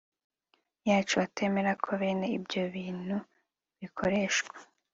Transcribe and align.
yacu 0.87 1.15
atemera 1.25 1.71
ko 1.83 1.89
bene 2.01 2.27
ibyo 2.37 2.63
bintu 2.75 3.17
bikoreshwa 3.79 4.57